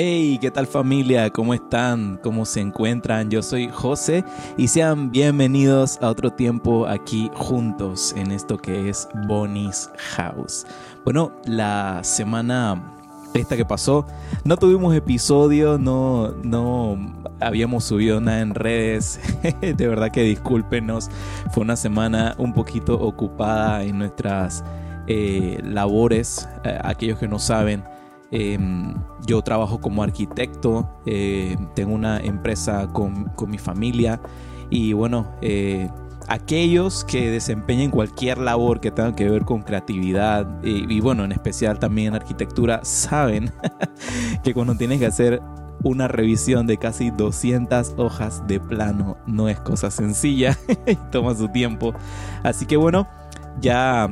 Hey, 0.00 0.38
¿qué 0.40 0.52
tal 0.52 0.68
familia? 0.68 1.28
¿Cómo 1.30 1.54
están? 1.54 2.20
¿Cómo 2.22 2.44
se 2.44 2.60
encuentran? 2.60 3.30
Yo 3.30 3.42
soy 3.42 3.68
José 3.68 4.24
y 4.56 4.68
sean 4.68 5.10
bienvenidos 5.10 5.98
a 6.00 6.08
otro 6.08 6.30
tiempo 6.30 6.86
aquí 6.86 7.32
juntos 7.34 8.14
en 8.16 8.30
esto 8.30 8.58
que 8.58 8.88
es 8.88 9.08
Bonnie's 9.26 9.90
House. 10.14 10.64
Bueno, 11.04 11.32
la 11.46 12.04
semana 12.04 12.94
esta 13.34 13.56
que 13.56 13.64
pasó, 13.64 14.06
no 14.44 14.56
tuvimos 14.56 14.94
episodio, 14.94 15.78
no, 15.78 16.28
no 16.44 16.96
habíamos 17.40 17.82
subido 17.82 18.20
nada 18.20 18.38
en 18.38 18.54
redes. 18.54 19.18
de 19.60 19.88
verdad 19.88 20.12
que 20.12 20.22
discúlpenos. 20.22 21.10
Fue 21.50 21.64
una 21.64 21.74
semana 21.74 22.36
un 22.38 22.54
poquito 22.54 22.94
ocupada 22.94 23.82
en 23.82 23.98
nuestras 23.98 24.62
eh, 25.08 25.58
labores. 25.64 26.48
Eh, 26.62 26.78
aquellos 26.84 27.18
que 27.18 27.26
no 27.26 27.40
saben, 27.40 27.82
Em, 28.30 28.94
yo 29.26 29.40
trabajo 29.42 29.80
como 29.80 30.02
arquitecto, 30.02 31.00
eh, 31.06 31.56
tengo 31.74 31.94
una 31.94 32.20
empresa 32.20 32.88
con, 32.92 33.32
mi 33.46 33.56
familia 33.56 34.20
y 34.68 34.92
bueno, 34.92 35.32
eh, 35.40 35.88
aquellos 36.26 37.04
que 37.04 37.30
desempeñen 37.30 37.90
cualquier 37.90 38.36
labor 38.36 38.80
que 38.80 38.90
tenga 38.90 39.16
que 39.16 39.30
ver 39.30 39.46
con 39.46 39.62
creatividad 39.62 40.62
y, 40.62 41.00
bueno, 41.00 41.24
en 41.24 41.32
especial 41.32 41.78
también 41.78 42.14
arquitectura, 42.14 42.80
saben 42.84 43.50
que 44.44 44.52
cuando 44.52 44.74
tienes 44.76 44.98
que 44.98 45.06
hacer 45.06 45.40
una 45.82 46.06
revisión 46.06 46.66
de 46.66 46.76
casi 46.76 47.10
200 47.10 47.94
hojas 47.96 48.46
de 48.46 48.60
plano 48.60 49.16
no 49.26 49.48
es 49.48 49.58
cosa 49.60 49.90
sencilla 49.90 50.58
toma 51.10 51.34
su 51.34 51.48
tiempo. 51.48 51.94
Así 52.42 52.66
que 52.66 52.76
bueno, 52.76 53.08
ya 53.60 54.10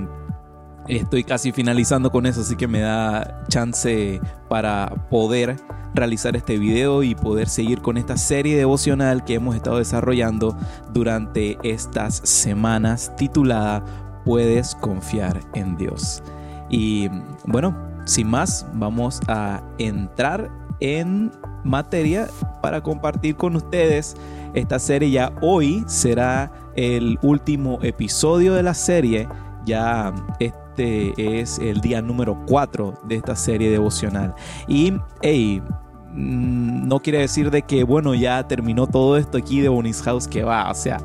Estoy 0.89 1.25
casi 1.25 1.53
finalizando 1.53 2.11
con 2.11 2.27
eso, 2.27 2.43
así 2.43 2.57
que 2.57 2.69
me 2.69 2.81
da 2.81 3.45
chance 3.49 4.21
para 4.49 4.89
poder 5.11 5.57
realizar 5.95 6.37
este 6.37 6.59
video 6.59 7.03
y 7.03 7.15
poder 7.15 7.49
seguir 7.49 7.81
con 7.81 7.97
esta 7.97 8.17
serie 8.17 8.57
devocional 8.57 9.25
que 9.25 9.35
hemos 9.35 9.57
estado 9.57 9.79
desarrollando 9.79 10.57
durante 10.93 11.59
estas 11.63 12.17
semanas 12.17 13.13
titulada 13.17 13.85
Puedes 14.25 14.75
confiar 14.75 15.41
en 15.55 15.77
Dios. 15.77 16.23
Y 16.69 17.09
bueno, 17.45 17.77
sin 18.05 18.29
más, 18.29 18.67
vamos 18.75 19.21
a 19.29 19.63
entrar 19.79 20.51
en 20.81 21.33
materia 21.65 22.29
para 22.61 22.83
compartir 22.83 23.37
con 23.37 23.57
ustedes 23.57 24.17
esta 24.55 24.79
serie. 24.79 25.11
Ya 25.11 25.33
hoy 25.43 25.85
será 25.87 26.53
el 26.75 27.19
último 27.23 27.79
episodio 27.83 28.55
de 28.55 28.63
la 28.63 28.75
serie. 28.75 29.29
Ya 29.65 30.13
este 30.41 30.66
es 30.79 31.59
el 31.59 31.81
día 31.81 32.03
número 32.03 32.39
4 32.47 33.01
de 33.05 33.17
esta 33.17 33.37
serie 33.37 33.71
devocional. 33.71 34.35
Y, 34.69 34.95
hey, 35.23 35.63
mm, 36.13 36.89
no 36.89 37.01
quiere 37.01 37.19
decir 37.19 37.51
de 37.51 37.63
que, 37.63 37.85
bueno, 37.85 38.15
ya 38.15 38.47
terminó 38.47 38.87
todo 38.87 39.17
esto 39.17 39.39
aquí 39.39 39.61
de 39.61 39.69
Bonis 39.69 40.03
House 40.03 40.29
que 40.29 40.45
va, 40.45 40.71
o 40.71 40.75
sea, 40.75 40.99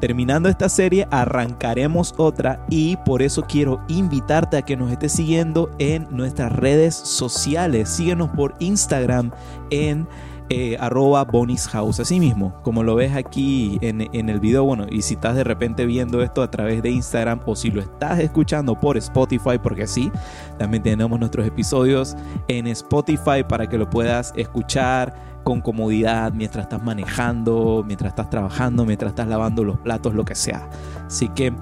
terminando 0.00 0.48
esta 0.48 0.68
serie 0.68 1.08
arrancaremos 1.10 2.14
otra 2.18 2.64
y 2.68 2.96
por 3.06 3.22
eso 3.22 3.42
quiero 3.48 3.80
invitarte 3.88 4.58
a 4.58 4.62
que 4.62 4.76
nos 4.76 4.92
estés 4.92 5.12
siguiendo 5.12 5.70
en 5.78 6.06
nuestras 6.10 6.52
redes 6.52 6.94
sociales. 6.94 7.88
Síguenos 7.88 8.28
por 8.30 8.54
Instagram 8.58 9.30
en 9.70 10.06
eh, 10.50 10.76
arroba 10.78 11.24
Bonis 11.24 11.66
House. 11.68 12.00
Así 12.00 12.20
mismo, 12.20 12.54
como 12.62 12.82
lo 12.82 12.94
ves 12.94 13.14
aquí 13.14 13.78
en, 13.80 14.08
en, 14.12 14.28
el 14.28 14.40
video, 14.40 14.64
bueno, 14.64 14.86
y 14.90 15.02
si 15.02 15.14
estás 15.14 15.36
de 15.36 15.44
repente 15.44 15.86
viendo 15.86 16.22
esto 16.22 16.42
a 16.42 16.50
través 16.50 16.82
de 16.82 16.90
Instagram 16.90 17.40
o 17.46 17.56
si 17.56 17.70
lo 17.70 17.80
estás 17.80 18.20
escuchando 18.20 18.78
por 18.78 18.96
Spotify, 18.96 19.58
porque 19.62 19.86
sí, 19.86 20.10
también 20.58 20.82
tenemos 20.82 21.18
nuestros 21.18 21.46
episodios 21.46 22.16
en 22.48 22.66
Spotify 22.68 23.42
para 23.48 23.68
que 23.68 23.78
lo 23.78 23.88
puedas 23.88 24.32
escuchar 24.36 25.14
con 25.44 25.60
comodidad 25.60 26.32
mientras 26.32 26.64
estás 26.64 26.82
manejando, 26.82 27.84
mientras 27.86 28.10
estás 28.10 28.30
trabajando, 28.30 28.84
mientras 28.84 29.10
estás 29.10 29.28
lavando 29.28 29.62
los 29.62 29.78
platos, 29.78 30.14
lo 30.14 30.24
que 30.24 30.34
sea. 30.34 30.68
Así 31.06 31.28
que 31.28 31.52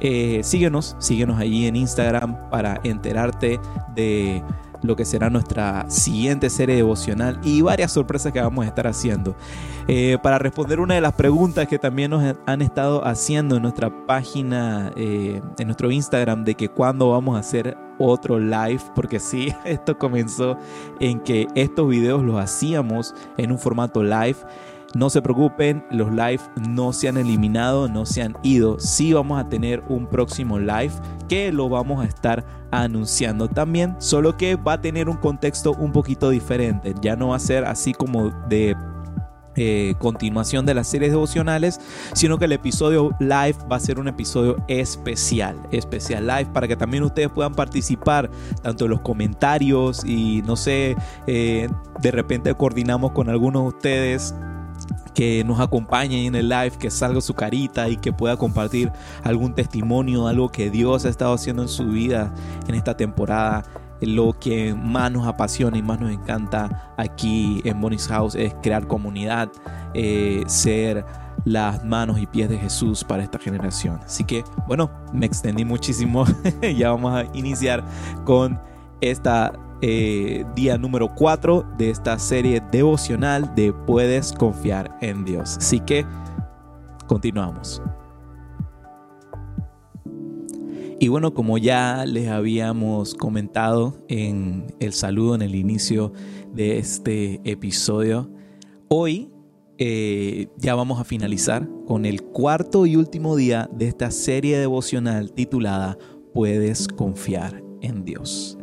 eh, 0.00 0.40
síguenos, 0.42 0.96
síguenos 0.98 1.38
allí 1.38 1.66
en 1.66 1.76
Instagram 1.76 2.36
para 2.50 2.80
enterarte 2.84 3.60
de 3.94 4.42
lo 4.82 4.96
que 4.96 5.04
será 5.04 5.30
nuestra 5.30 5.88
siguiente 5.88 6.50
serie 6.50 6.76
devocional 6.76 7.40
y 7.42 7.60
varias 7.62 7.92
sorpresas 7.92 8.32
que 8.32 8.40
vamos 8.40 8.64
a 8.64 8.68
estar 8.68 8.86
haciendo. 8.86 9.36
Eh, 9.88 10.18
para 10.22 10.38
responder 10.38 10.80
una 10.80 10.94
de 10.94 11.00
las 11.00 11.14
preguntas 11.14 11.66
que 11.66 11.78
también 11.78 12.10
nos 12.10 12.36
han 12.46 12.62
estado 12.62 13.04
haciendo 13.06 13.56
en 13.56 13.62
nuestra 13.62 14.06
página, 14.06 14.92
eh, 14.96 15.40
en 15.58 15.66
nuestro 15.66 15.90
Instagram, 15.90 16.44
de 16.44 16.54
que 16.54 16.68
cuándo 16.68 17.10
vamos 17.10 17.36
a 17.36 17.40
hacer 17.40 17.76
otro 17.98 18.38
live, 18.38 18.80
porque 18.94 19.20
sí, 19.20 19.52
esto 19.64 19.98
comenzó 19.98 20.56
en 20.98 21.20
que 21.20 21.46
estos 21.54 21.88
videos 21.88 22.22
los 22.22 22.36
hacíamos 22.40 23.14
en 23.36 23.52
un 23.52 23.58
formato 23.58 24.02
live. 24.02 24.36
No 24.94 25.08
se 25.08 25.22
preocupen, 25.22 25.84
los 25.90 26.10
live 26.10 26.40
no 26.68 26.92
se 26.92 27.08
han 27.08 27.16
eliminado, 27.16 27.88
no 27.88 28.06
se 28.06 28.22
han 28.22 28.36
ido. 28.42 28.78
Sí 28.80 29.12
vamos 29.12 29.40
a 29.40 29.48
tener 29.48 29.82
un 29.88 30.06
próximo 30.06 30.58
live 30.58 30.92
que 31.28 31.52
lo 31.52 31.68
vamos 31.68 32.04
a 32.04 32.08
estar 32.08 32.44
anunciando 32.72 33.48
también, 33.48 33.94
solo 33.98 34.36
que 34.36 34.56
va 34.56 34.74
a 34.74 34.80
tener 34.80 35.08
un 35.08 35.16
contexto 35.16 35.72
un 35.72 35.92
poquito 35.92 36.30
diferente. 36.30 36.94
Ya 37.00 37.14
no 37.14 37.28
va 37.28 37.36
a 37.36 37.40
ser 37.40 37.64
así 37.64 37.92
como 37.92 38.30
de 38.48 38.76
eh, 39.56 39.94
continuación 39.98 40.64
de 40.64 40.74
las 40.74 40.86
series 40.86 41.10
devocionales, 41.10 41.80
sino 42.14 42.38
que 42.38 42.44
el 42.46 42.52
episodio 42.52 43.10
live 43.18 43.56
va 43.70 43.76
a 43.76 43.80
ser 43.80 43.98
un 43.98 44.08
episodio 44.08 44.56
especial, 44.68 45.56
especial 45.72 46.26
live, 46.26 46.46
para 46.46 46.68
que 46.68 46.76
también 46.76 47.02
ustedes 47.02 47.30
puedan 47.30 47.54
participar 47.54 48.30
tanto 48.62 48.84
en 48.84 48.92
los 48.92 49.00
comentarios 49.00 50.04
y 50.04 50.42
no 50.42 50.56
sé, 50.56 50.96
eh, 51.26 51.68
de 52.00 52.10
repente 52.10 52.54
coordinamos 52.54 53.10
con 53.10 53.28
algunos 53.28 53.62
de 53.62 53.68
ustedes 53.68 54.34
que 55.14 55.44
nos 55.44 55.60
acompañe 55.60 56.26
en 56.26 56.34
el 56.34 56.48
live, 56.48 56.72
que 56.78 56.90
salga 56.90 57.20
su 57.20 57.34
carita 57.34 57.88
y 57.88 57.96
que 57.96 58.12
pueda 58.12 58.36
compartir 58.36 58.92
algún 59.24 59.54
testimonio, 59.54 60.26
algo 60.26 60.50
que 60.50 60.70
Dios 60.70 61.04
ha 61.04 61.08
estado 61.08 61.34
haciendo 61.34 61.62
en 61.62 61.68
su 61.68 61.86
vida 61.86 62.32
en 62.68 62.74
esta 62.74 62.96
temporada. 62.96 63.64
Lo 64.00 64.32
que 64.38 64.74
más 64.74 65.12
nos 65.12 65.26
apasiona 65.26 65.76
y 65.76 65.82
más 65.82 66.00
nos 66.00 66.10
encanta 66.10 66.94
aquí 66.96 67.60
en 67.64 67.80
Bonnie's 67.80 68.08
House 68.08 68.34
es 68.34 68.54
crear 68.62 68.86
comunidad, 68.86 69.50
eh, 69.92 70.42
ser 70.46 71.04
las 71.44 71.84
manos 71.84 72.18
y 72.18 72.26
pies 72.26 72.48
de 72.48 72.58
Jesús 72.58 73.04
para 73.04 73.22
esta 73.22 73.38
generación. 73.38 74.00
Así 74.04 74.24
que, 74.24 74.44
bueno, 74.66 74.90
me 75.12 75.26
extendí 75.26 75.64
muchísimo. 75.64 76.24
ya 76.76 76.90
vamos 76.90 77.14
a 77.14 77.24
iniciar 77.36 77.84
con 78.24 78.58
esta 79.00 79.52
eh, 79.82 80.44
día 80.54 80.76
número 80.78 81.14
4 81.14 81.74
de 81.78 81.90
esta 81.90 82.18
serie 82.18 82.62
devocional 82.70 83.54
de 83.54 83.72
Puedes 83.72 84.32
confiar 84.32 84.96
en 85.00 85.24
Dios. 85.24 85.56
Así 85.56 85.80
que 85.80 86.04
continuamos. 87.06 87.82
Y 91.02 91.08
bueno, 91.08 91.32
como 91.32 91.56
ya 91.56 92.04
les 92.04 92.28
habíamos 92.28 93.14
comentado 93.14 94.04
en 94.08 94.66
el 94.80 94.92
saludo 94.92 95.34
en 95.34 95.40
el 95.40 95.54
inicio 95.54 96.12
de 96.52 96.76
este 96.76 97.40
episodio, 97.44 98.30
hoy 98.88 99.32
eh, 99.78 100.48
ya 100.58 100.74
vamos 100.74 101.00
a 101.00 101.04
finalizar 101.04 101.66
con 101.86 102.04
el 102.04 102.22
cuarto 102.22 102.84
y 102.84 102.96
último 102.96 103.34
día 103.34 103.70
de 103.72 103.88
esta 103.88 104.10
serie 104.10 104.58
devocional 104.58 105.32
titulada 105.32 105.96
Puedes 106.34 106.86
confiar 106.86 107.62
en 107.80 108.04
Dios. 108.04 108.58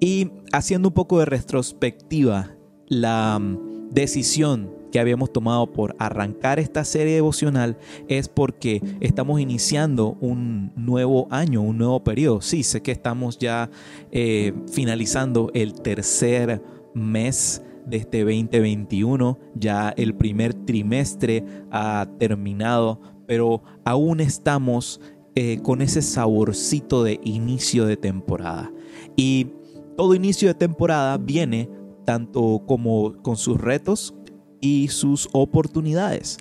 Y 0.00 0.30
haciendo 0.52 0.88
un 0.88 0.94
poco 0.94 1.18
de 1.18 1.24
retrospectiva, 1.26 2.56
la 2.88 3.38
mm, 3.38 3.90
decisión 3.90 4.74
que 4.92 5.00
habíamos 5.00 5.32
tomado 5.32 5.72
por 5.72 5.96
arrancar 5.98 6.58
esta 6.58 6.84
serie 6.84 7.14
devocional 7.14 7.76
es 8.08 8.28
porque 8.28 8.80
estamos 9.00 9.40
iniciando 9.40 10.16
un 10.20 10.72
nuevo 10.76 11.26
año, 11.30 11.62
un 11.62 11.78
nuevo 11.78 12.02
periodo. 12.02 12.40
Sí, 12.40 12.62
sé 12.62 12.82
que 12.82 12.92
estamos 12.92 13.38
ya 13.38 13.70
eh, 14.10 14.52
finalizando 14.70 15.50
el 15.54 15.74
tercer 15.74 16.62
mes 16.94 17.62
de 17.86 17.98
este 17.98 18.20
2021, 18.20 19.38
ya 19.54 19.90
el 19.96 20.14
primer 20.14 20.54
trimestre 20.54 21.44
ha 21.70 22.08
terminado, 22.18 23.00
pero 23.26 23.62
aún 23.84 24.20
estamos 24.20 25.00
eh, 25.34 25.60
con 25.62 25.82
ese 25.82 26.02
saborcito 26.02 27.04
de 27.04 27.20
inicio 27.22 27.86
de 27.86 27.96
temporada. 27.96 28.72
Y 29.16 29.48
todo 29.96 30.14
inicio 30.14 30.48
de 30.48 30.54
temporada 30.54 31.16
viene 31.18 31.68
tanto 32.04 32.62
como 32.66 33.20
con 33.22 33.36
sus 33.36 33.60
retos 33.60 34.14
y 34.60 34.88
sus 34.88 35.28
oportunidades. 35.32 36.38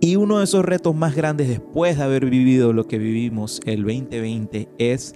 Y 0.00 0.16
uno 0.16 0.38
de 0.38 0.44
esos 0.44 0.64
retos 0.64 0.94
más 0.94 1.16
grandes 1.16 1.48
después 1.48 1.96
de 1.96 2.04
haber 2.04 2.26
vivido 2.26 2.72
lo 2.72 2.86
que 2.86 2.98
vivimos 2.98 3.60
el 3.64 3.82
2020 3.82 4.68
es 4.78 5.14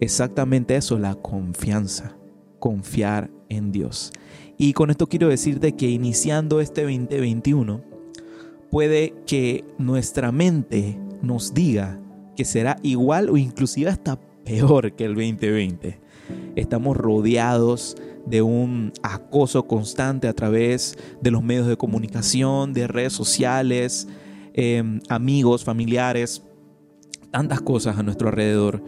exactamente 0.00 0.76
eso, 0.76 0.98
la 0.98 1.14
confianza, 1.14 2.16
confiar 2.58 3.30
en 3.48 3.72
Dios. 3.72 4.12
Y 4.58 4.74
con 4.74 4.90
esto 4.90 5.06
quiero 5.06 5.28
decirte 5.28 5.72
que 5.72 5.88
iniciando 5.88 6.60
este 6.60 6.82
2021, 6.82 7.82
puede 8.70 9.14
que 9.26 9.64
nuestra 9.78 10.32
mente 10.32 10.98
nos 11.22 11.54
diga 11.54 12.00
que 12.36 12.44
será 12.44 12.76
igual 12.82 13.30
o 13.30 13.36
inclusive 13.36 13.90
hasta 13.90 14.20
peor 14.44 14.92
que 14.92 15.04
el 15.04 15.14
2020 15.14 16.00
estamos 16.56 16.96
rodeados 16.96 17.96
de 18.26 18.42
un 18.42 18.92
acoso 19.02 19.66
constante 19.66 20.28
a 20.28 20.32
través 20.32 20.96
de 21.20 21.30
los 21.30 21.42
medios 21.42 21.66
de 21.66 21.76
comunicación, 21.76 22.72
de 22.72 22.86
redes 22.86 23.12
sociales, 23.12 24.08
em, 24.54 25.00
amigos, 25.08 25.64
familiares, 25.64 26.42
tantas 27.30 27.60
cosas 27.60 27.98
a 27.98 28.02
nuestro 28.02 28.28
alrededor 28.28 28.82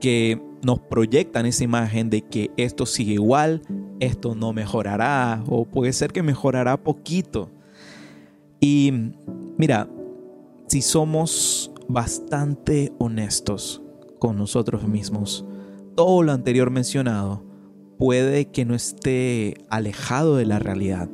que 0.00 0.40
nos 0.62 0.80
proyectan 0.80 1.46
esa 1.46 1.64
imagen 1.64 2.10
de 2.10 2.22
que 2.22 2.50
esto 2.56 2.86
sigue 2.86 3.14
igual, 3.14 3.62
esto 4.00 4.34
no 4.34 4.52
mejorará 4.52 5.42
o 5.48 5.64
puede 5.64 5.92
ser 5.92 6.12
que 6.12 6.22
mejorará 6.22 6.76
poquito. 6.76 7.50
Y 8.60 8.92
mira, 9.56 9.88
si 10.66 10.82
somos 10.82 11.70
bastante 11.88 12.92
honestos 12.98 13.82
con 14.18 14.36
nosotros 14.36 14.86
mismos, 14.86 15.44
todo 15.96 16.22
lo 16.22 16.32
anterior 16.32 16.70
mencionado 16.70 17.42
puede 17.98 18.46
que 18.46 18.64
no 18.64 18.74
esté 18.74 19.54
alejado 19.70 20.36
de 20.36 20.46
la 20.46 20.58
realidad. 20.58 21.08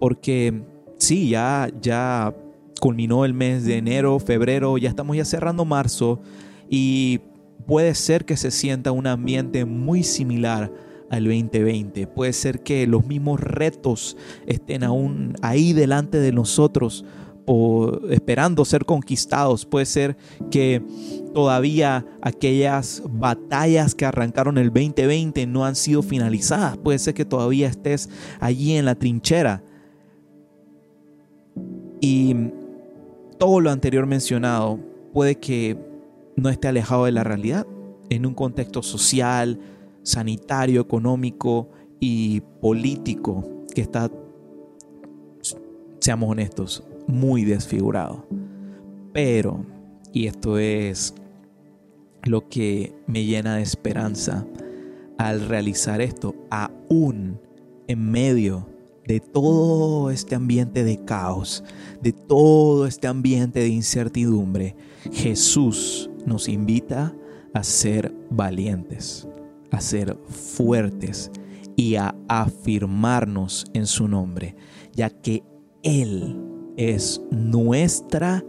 Porque 0.00 0.62
sí, 0.98 1.28
ya, 1.28 1.70
ya 1.80 2.34
culminó 2.80 3.24
el 3.24 3.34
mes 3.34 3.64
de 3.64 3.76
enero, 3.76 4.18
febrero, 4.18 4.78
ya 4.78 4.88
estamos 4.88 5.16
ya 5.16 5.24
cerrando 5.24 5.64
marzo 5.64 6.20
y 6.68 7.20
puede 7.66 7.94
ser 7.94 8.24
que 8.24 8.36
se 8.36 8.50
sienta 8.50 8.90
un 8.92 9.06
ambiente 9.06 9.66
muy 9.66 10.02
similar 10.02 10.72
al 11.10 11.24
2020. 11.24 12.06
Puede 12.06 12.32
ser 12.32 12.62
que 12.62 12.86
los 12.86 13.04
mismos 13.04 13.40
retos 13.40 14.16
estén 14.46 14.84
aún 14.84 15.34
ahí 15.42 15.74
delante 15.74 16.18
de 16.18 16.32
nosotros 16.32 17.04
o 17.46 17.98
esperando 18.10 18.64
ser 18.64 18.84
conquistados. 18.84 19.66
Puede 19.66 19.86
ser 19.86 20.16
que 20.50 20.82
todavía 21.34 22.06
aquellas 22.22 23.02
batallas 23.10 23.94
que 23.94 24.04
arrancaron 24.04 24.58
el 24.58 24.68
2020 24.68 25.46
no 25.46 25.64
han 25.64 25.76
sido 25.76 26.02
finalizadas. 26.02 26.76
Puede 26.78 26.98
ser 26.98 27.14
que 27.14 27.24
todavía 27.24 27.68
estés 27.68 28.08
allí 28.40 28.76
en 28.76 28.84
la 28.84 28.94
trinchera. 28.94 29.62
Y 32.00 32.34
todo 33.38 33.60
lo 33.60 33.70
anterior 33.70 34.06
mencionado 34.06 34.78
puede 35.12 35.36
que 35.36 35.76
no 36.36 36.48
esté 36.48 36.68
alejado 36.68 37.04
de 37.04 37.12
la 37.12 37.24
realidad 37.24 37.66
en 38.08 38.26
un 38.26 38.34
contexto 38.34 38.82
social, 38.82 39.58
sanitario, 40.02 40.80
económico 40.80 41.68
y 42.00 42.40
político 42.60 43.44
que 43.74 43.82
está, 43.82 44.10
seamos 46.00 46.30
honestos, 46.30 46.82
muy 47.06 47.44
desfigurado. 47.44 48.26
Pero, 49.12 49.64
y 50.12 50.26
esto 50.26 50.58
es 50.58 51.14
lo 52.22 52.48
que 52.48 52.94
me 53.06 53.24
llena 53.24 53.56
de 53.56 53.62
esperanza 53.62 54.46
al 55.18 55.46
realizar 55.46 56.00
esto, 56.00 56.34
aún 56.50 57.40
en 57.88 58.10
medio 58.10 58.66
de 59.06 59.20
todo 59.20 60.10
este 60.10 60.34
ambiente 60.34 60.84
de 60.84 61.04
caos, 61.04 61.64
de 62.00 62.12
todo 62.12 62.86
este 62.86 63.08
ambiente 63.08 63.60
de 63.60 63.68
incertidumbre, 63.68 64.76
Jesús 65.12 66.10
nos 66.24 66.48
invita 66.48 67.14
a 67.52 67.64
ser 67.64 68.14
valientes, 68.30 69.26
a 69.70 69.80
ser 69.80 70.16
fuertes 70.28 71.30
y 71.76 71.96
a 71.96 72.14
afirmarnos 72.28 73.66
en 73.72 73.86
su 73.86 74.06
nombre, 74.06 74.54
ya 74.94 75.10
que 75.10 75.42
Él 75.82 76.36
es 76.76 77.20
nuestra 77.30 78.44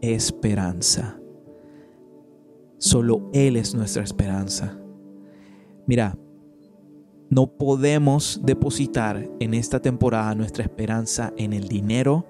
esperanza. 0.00 1.18
Solo 2.78 3.30
Él 3.32 3.56
es 3.56 3.74
nuestra 3.74 4.02
esperanza. 4.02 4.78
Mira, 5.86 6.16
no 7.30 7.46
podemos 7.48 8.40
depositar 8.44 9.28
en 9.40 9.54
esta 9.54 9.80
temporada 9.80 10.34
nuestra 10.34 10.62
esperanza 10.62 11.32
en 11.36 11.52
el 11.52 11.68
dinero 11.68 12.26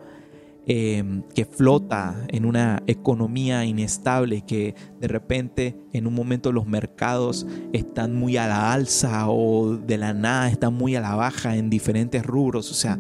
em, 0.67 1.23
que 1.35 1.45
flota 1.45 2.25
en 2.29 2.45
una 2.45 2.83
economía 2.87 3.65
inestable, 3.65 4.43
que 4.43 4.75
de 5.01 5.09
repente 5.09 5.77
en 5.93 6.07
un 6.07 6.15
momento 6.15 6.51
los 6.51 6.67
mercados 6.67 7.47
están 7.73 8.15
muy 8.15 8.37
a 8.37 8.47
la 8.47 8.73
alza 8.73 9.29
o 9.29 9.77
de 9.77 9.99
la 9.99 10.15
nada 10.15 10.49
están 10.49 10.75
muy 10.75 10.97
a 10.97 11.01
la 11.01 11.15
baja 11.15 11.57
en 11.57 11.71
diferentes 11.71 12.25
rubros. 12.25 12.71
O 12.71 12.75
sea, 12.75 12.99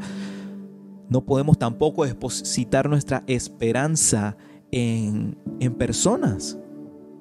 no 1.08 1.24
podemos 1.24 1.58
tampoco 1.58 2.04
depositar 2.04 2.88
nuestra 2.88 3.22
esperanza 3.26 4.36
en, 4.70 5.36
en 5.60 5.74
personas. 5.74 6.58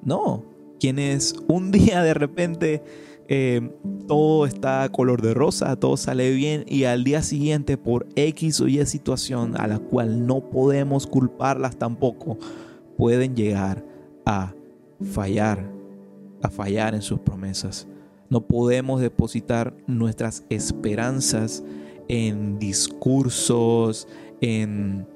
No, 0.02 0.44
quienes 0.78 1.34
un 1.48 1.70
día 1.72 2.02
de 2.02 2.14
repente 2.14 2.82
eh, 3.28 3.70
todo 4.06 4.46
está 4.46 4.88
color 4.88 5.20
de 5.20 5.34
rosa, 5.34 5.74
todo 5.76 5.96
sale 5.96 6.30
bien 6.30 6.64
y 6.68 6.84
al 6.84 7.02
día 7.02 7.22
siguiente 7.22 7.76
por 7.76 8.06
X 8.14 8.60
o 8.60 8.68
Y 8.68 8.84
situación 8.86 9.54
a 9.60 9.66
la 9.66 9.80
cual 9.80 10.26
no 10.26 10.48
podemos 10.48 11.06
culparlas 11.08 11.76
tampoco, 11.76 12.38
pueden 12.96 13.34
llegar 13.34 13.84
a 14.24 14.54
fallar, 15.12 15.68
a 16.42 16.50
fallar 16.50 16.94
en 16.94 17.02
sus 17.02 17.18
promesas. 17.18 17.88
No 18.28 18.46
podemos 18.46 19.00
depositar 19.00 19.76
nuestras 19.86 20.44
esperanzas 20.48 21.64
en 22.08 22.58
discursos, 22.58 24.08
en 24.40 25.06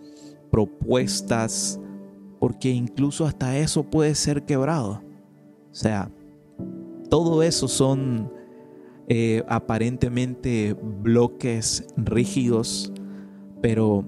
propuestas, 0.51 1.81
porque 2.39 2.71
incluso 2.71 3.27
hasta 3.27 3.57
eso 3.59 3.85
puede 3.85 4.15
ser 4.15 4.45
quebrado. 4.45 5.03
O 5.71 5.75
sea, 5.75 6.11
todo 7.09 7.43
eso 7.43 7.69
son 7.69 8.33
eh, 9.09 9.45
aparentemente 9.49 10.75
bloques 10.75 11.87
rígidos, 11.97 12.93
pero, 13.61 13.99
o 13.99 14.07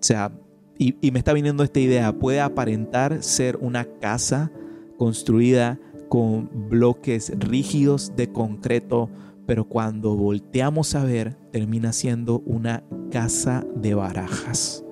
sea, 0.00 0.32
y, 0.78 0.96
y 1.00 1.10
me 1.10 1.18
está 1.18 1.32
viniendo 1.32 1.62
esta 1.62 1.80
idea, 1.80 2.12
puede 2.12 2.40
aparentar 2.40 3.22
ser 3.22 3.56
una 3.58 3.84
casa 3.84 4.50
construida 4.96 5.78
con 6.08 6.50
bloques 6.68 7.32
rígidos 7.38 8.12
de 8.16 8.32
concreto, 8.32 9.08
pero 9.50 9.64
cuando 9.64 10.14
volteamos 10.14 10.94
a 10.94 11.02
ver, 11.02 11.34
termina 11.50 11.92
siendo 11.92 12.38
una 12.46 12.84
casa 13.10 13.66
de 13.74 13.94
barajas 13.94 14.84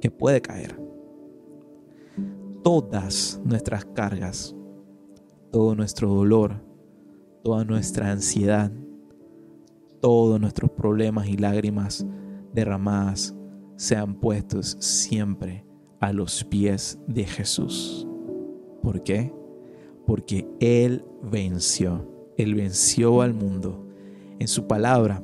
que 0.00 0.08
puede 0.08 0.40
caer. 0.40 0.80
Todas 2.62 3.40
nuestras 3.44 3.84
cargas 3.86 4.54
todo 5.50 5.74
nuestro 5.74 6.10
dolor, 6.10 6.62
toda 7.42 7.64
nuestra 7.64 8.12
ansiedad, 8.12 8.70
todos 10.00 10.40
nuestros 10.40 10.70
problemas 10.70 11.26
y 11.26 11.36
lágrimas 11.36 12.06
derramadas 12.52 13.34
sean 13.74 14.14
puestos 14.14 14.76
siempre 14.78 15.66
a 15.98 16.12
los 16.12 16.44
pies 16.44 17.00
de 17.08 17.24
Jesús. 17.24 18.06
¿Por 18.80 19.02
qué? 19.02 19.34
Porque 20.06 20.48
Él 20.60 21.04
venció, 21.20 22.17
Él 22.38 22.54
venció 22.54 23.20
al 23.20 23.34
mundo. 23.34 23.84
En 24.38 24.48
su 24.48 24.66
palabra, 24.66 25.22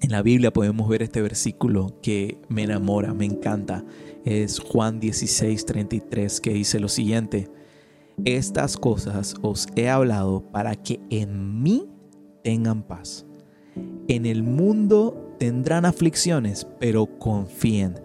en 0.00 0.10
la 0.10 0.22
Biblia 0.22 0.52
podemos 0.52 0.88
ver 0.88 1.02
este 1.02 1.22
versículo 1.22 2.00
que 2.02 2.38
me 2.48 2.64
enamora, 2.64 3.14
me 3.14 3.26
encanta. 3.26 3.84
Es 4.24 4.58
Juan 4.58 4.98
16, 4.98 5.64
33, 5.66 6.40
que 6.40 6.54
dice 6.54 6.80
lo 6.80 6.88
siguiente. 6.88 7.48
Estas 8.24 8.76
cosas 8.76 9.34
os 9.42 9.68
he 9.76 9.88
hablado 9.88 10.42
para 10.50 10.76
que 10.76 10.98
en 11.10 11.62
mí 11.62 11.88
tengan 12.42 12.82
paz. 12.82 13.26
En 14.08 14.24
el 14.24 14.42
mundo 14.42 15.34
tendrán 15.38 15.84
aflicciones, 15.84 16.66
pero 16.80 17.06
confíen, 17.18 18.00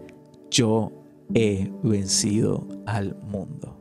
yo 0.51 0.91
he 1.33 1.71
vencido 1.83 2.67
al 2.85 3.15
mundo. 3.21 3.78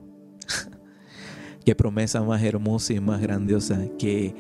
Qué 1.69 1.75
promesa 1.75 2.23
más 2.23 2.43
hermosa 2.43 2.95
y 2.95 3.01
más 3.01 3.21
grandiosa 3.21 3.79
que 3.99 4.35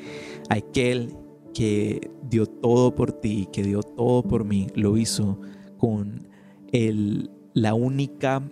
aquel 0.48 1.14
que 1.52 2.10
dio 2.22 2.46
todo 2.46 2.94
por 2.94 3.12
ti, 3.12 3.50
que 3.52 3.62
dio 3.62 3.82
todo 3.82 4.22
por 4.22 4.46
mí, 4.46 4.68
lo 4.74 4.96
hizo 4.96 5.38
con 5.76 6.26
el, 6.72 7.30
la 7.52 7.74
única 7.74 8.42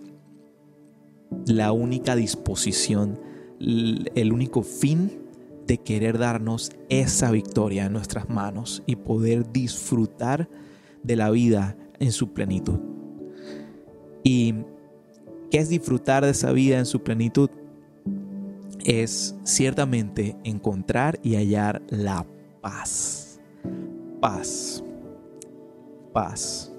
la 1.47 1.71
única 1.71 2.15
disposición 2.15 3.19
el 3.59 4.31
único 4.31 4.61
fin 4.61 5.23
de 5.65 5.79
querer 5.79 6.19
darnos 6.19 6.71
esa 6.89 7.31
victoria 7.31 7.87
en 7.87 7.93
nuestras 7.93 8.29
manos 8.29 8.83
y 8.85 8.95
poder 8.95 9.51
disfrutar 9.51 10.47
de 11.01 11.15
la 11.15 11.31
vida 11.31 11.75
en 11.97 12.11
su 12.11 12.31
plenitud. 12.31 12.79
¿Y 14.23 14.53
qué 15.49 15.57
es 15.57 15.69
disfrutar 15.69 16.23
de 16.23 16.29
esa 16.29 16.51
vida 16.51 16.77
en 16.77 16.85
su 16.85 17.01
plenitud? 17.01 17.49
Es 18.87 19.35
ciertamente 19.43 20.35
encontrar 20.43 21.19
y 21.21 21.35
hallar 21.35 21.83
la 21.89 22.25
paz. 22.61 23.39
Paz. 24.19 24.83
Paz. 26.11 26.73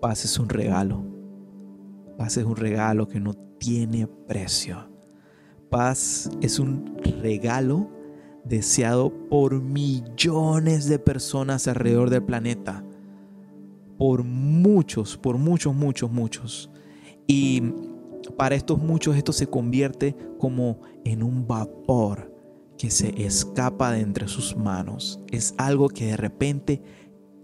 Paz 0.00 0.24
es 0.24 0.36
un 0.40 0.48
regalo. 0.48 1.04
Paz 2.18 2.36
es 2.36 2.44
un 2.44 2.56
regalo 2.56 3.06
que 3.06 3.20
no 3.20 3.34
tiene 3.58 4.08
precio 4.08 4.92
paz 5.72 6.30
es 6.42 6.58
un 6.58 6.98
regalo 7.22 7.88
deseado 8.44 9.10
por 9.30 9.62
millones 9.62 10.86
de 10.86 10.98
personas 10.98 11.66
alrededor 11.66 12.10
del 12.10 12.22
planeta. 12.22 12.84
Por 13.96 14.22
muchos, 14.22 15.16
por 15.16 15.38
muchos, 15.38 15.74
muchos, 15.74 16.10
muchos. 16.10 16.70
Y 17.26 17.62
para 18.36 18.54
estos 18.54 18.78
muchos 18.78 19.16
esto 19.16 19.32
se 19.32 19.46
convierte 19.46 20.16
como 20.38 20.80
en 21.04 21.22
un 21.22 21.46
vapor 21.46 22.32
que 22.78 22.90
se 22.90 23.24
escapa 23.24 23.92
de 23.92 24.00
entre 24.00 24.28
sus 24.28 24.56
manos. 24.56 25.20
Es 25.30 25.54
algo 25.58 25.88
que 25.88 26.06
de 26.06 26.16
repente 26.16 26.82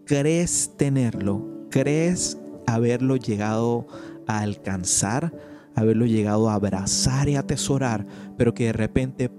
crees 0.05 0.75
tenerlo, 0.77 1.67
crees 1.71 2.39
haberlo 2.67 3.17
llegado 3.17 3.87
a 4.27 4.41
alcanzar, 4.41 5.33
haberlo 5.75 6.07
llegado 6.07 6.49
a 6.49 6.55
abrazar 6.55 7.29
y 7.29 7.37
atesorar, 7.37 8.07
pero 8.37 8.55
que 8.55 8.65
de 8.65 8.73
repente 8.73 9.31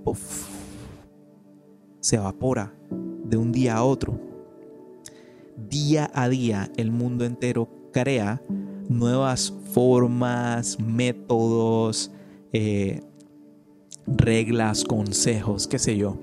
se 2.00 2.16
evapora 2.16 2.74
de 3.26 3.38
un 3.38 3.52
día 3.52 3.78
a 3.78 3.84
otro. 3.84 4.20
Día 5.70 6.10
a 6.14 6.30
día 6.30 6.72
el 6.78 6.92
mundo 6.92 7.26
entero 7.26 7.70
crea 7.92 8.42
nuevas 8.90 9.54
formas, 9.72 10.80
métodos, 10.80 12.12
eh, 12.52 13.02
reglas, 14.08 14.84
consejos, 14.84 15.68
qué 15.68 15.80
sé 15.80 15.96
yo, 15.96 16.18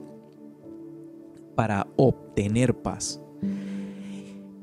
para 1.54 1.86
obtener 1.96 2.74
paz. 2.74 3.20